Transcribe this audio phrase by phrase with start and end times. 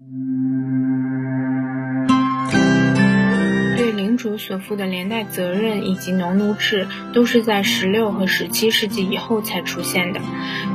[0.00, 0.37] Mm-hmm.
[4.36, 10.20] 所负的连带责任以及农奴制都是在十六和十七世纪以后才出现的，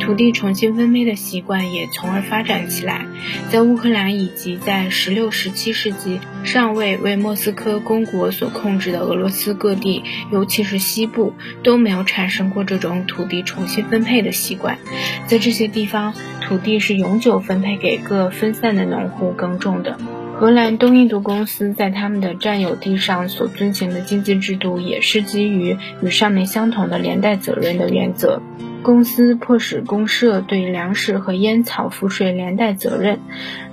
[0.00, 3.06] 土地重新分配的习惯也从而发展起来。
[3.50, 14.78] 在乌克兰以及在十六、十七世纪尚未为莫斯科公国所控制的俄罗斯各地，尤其是西部，都没有产生过这种土地重新分配的习惯。
[15.26, 19.98] 在这些地方，土地是永久分配给各分散的农户耕种的。
[20.42, 28.42] 荷兰东印度公司在他们的占有地上所遵循的经济制度，也是基于与上面相同的连带责任的原则。
[28.82, 33.20] 公司迫使公社对粮食和烟草赋税连带责任，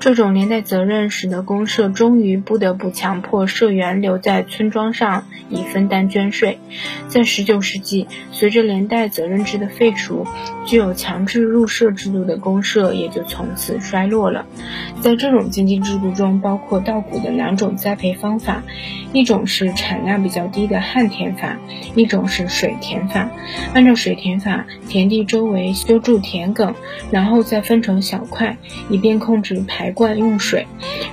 [0.00, 6.58] 这种连带责任使得公社终于不得不强迫社员留在村庄上以分担捐税。
[7.06, 10.26] 在19世纪，随着连带责任制的废除，
[10.66, 14.44] 具有强制入社制度的公社也就从此衰落了。
[15.00, 18.64] 在这种经济制度中，包括稻谷的两种栽培方法，
[19.12, 21.56] 一种是产量比较低的旱田法，
[21.94, 23.30] 一种是水田法。
[23.72, 24.66] 按照水田法，
[24.96, 26.72] 田地周围修筑田埂，
[27.10, 28.56] 然后再分成小块，
[28.88, 30.66] 以便控制排灌用水。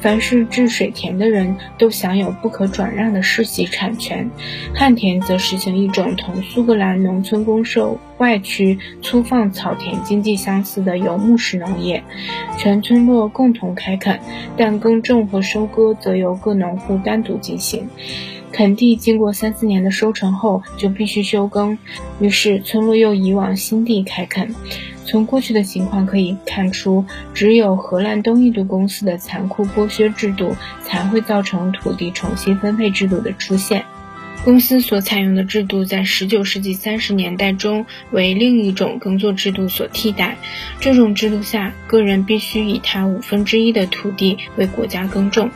[0.00, 4.28] 凡是治水田的人都享有不可转让的世袭产权。
[4.74, 12.04] 旱田则实行一种同苏格兰农村公社外区粗放草田经济相似的游牧式农业，
[12.58, 14.20] 全村落共同开垦，
[14.56, 17.88] 但耕种和收割则由各农户单独进行。
[18.50, 21.78] 垦地经过三四年的收成后，就必须休耕，
[22.18, 24.54] 于是村落又移往新地开垦。
[25.04, 33.84] 从过去的情况可以看出，只有荷兰东印度公司的残酷剥削制度，才会造成土地重新分配制度的出现。
[34.44, 40.38] 公司所采用的制度在19世纪30年代中为另一种耕作制度所替代。
[40.80, 45.50] 这种制度下，个人必须以他五分之一的土地为国家耕种，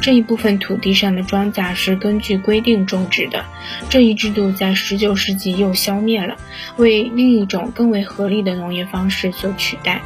[0.00, 3.44] 这一部分土地上的庄稼是根据规定种植的。
[3.90, 6.36] 这一制度在19世纪又消灭了，
[6.76, 10.00] 为另一种更为合理的农业方式所取代。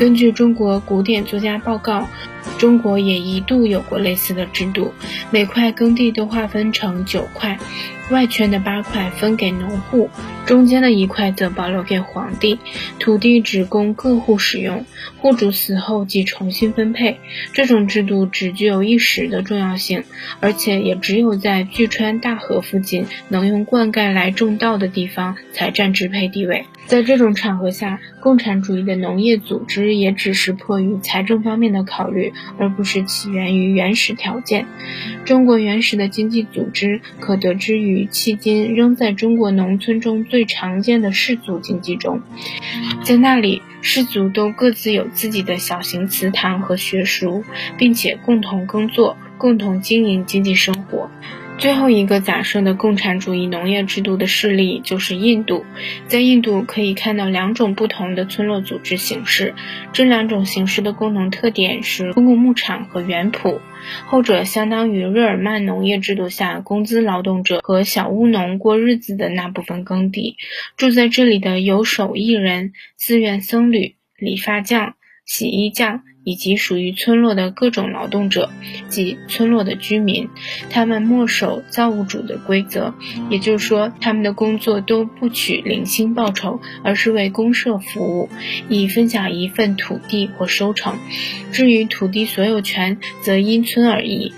[0.00, 2.08] 根据中国古典作家报告。
[2.58, 4.94] 中国也一度有过类似的制度，
[5.30, 7.58] 每块耕地都划分成九块，
[8.10, 10.10] 外圈的八块分给农户，
[10.46, 12.58] 中间的一块则保留给皇帝，
[12.98, 14.84] 土地只供各户使用，
[15.18, 17.18] 户主死后即重新分配。
[17.52, 20.02] 这种制度只具有一时的重要性，
[20.40, 26.66] 而且也只有在巨川大河附近能用灌溉来种稻的地方才占支配地位。
[26.86, 34.66] 在这种场合下，共产主义的农业组织也只是迫于财政方面的考虑，而不是起源于原始条件。
[35.24, 42.20] 中国原始的经济组织可得知于迄今仍在中国农村中最常见的氏族经济中，
[43.04, 47.44] 在那里，氏族都各自有自己的小型祠堂和学塾，
[47.76, 51.10] 并且共同耕作，共同经营经济生活。
[51.60, 55.66] 最后一个假设的共产主义农业制度的事例就是印度。
[56.06, 59.52] 在印度可以看到两种不同的村落组织形式，
[59.92, 63.60] 这两种形式的共同特点是公共牧场和园圃。
[64.06, 70.38] 后者相当于日耳曼农业制度下工资劳动者和小务农过日子的那部分耕地。
[70.78, 74.94] 住在这里的有手艺人、寺院僧侣、理发匠、
[75.24, 76.02] 洗衣匠。
[76.22, 78.50] 以及属于村落的各种劳动者，
[78.90, 80.28] 即村落的居民，
[80.68, 82.92] 他们默守造物主的规则，
[83.30, 88.28] 也就是说，他们的工作都不取零星报酬，而是为公社服务，
[88.68, 90.98] 以分享一份土地或收成。
[91.52, 94.34] 至于土地所有权，则因村而异。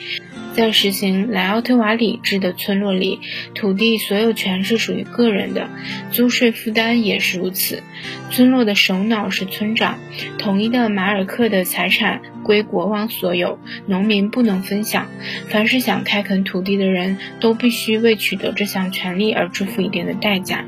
[0.54, 3.20] 在实行莱奥特瓦里制的村落里，
[3.54, 5.70] 土地所有权是属于个人的，
[6.10, 7.82] 租税负担也是如此。
[8.30, 9.98] 村落的首脑是村长，
[10.38, 15.06] 统一的马尔克的财产归国王所有，农民不能分享。
[15.48, 20.64] 凡是想开垦土地的人都必须为取得这项权利而支付一定的代价。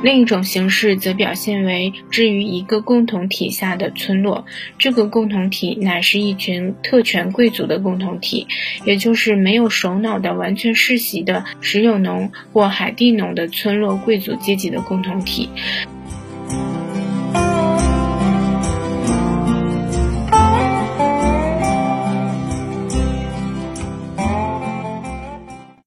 [0.00, 4.44] 另一种形式则表现为置于一个共同体下的村落，
[4.78, 8.46] 这个共同体乃是一群特权贵族的共同体，
[8.84, 15.48] 也就是没有首脑的完全世袭的只有农或海地农的村落贵族阶级的共同体。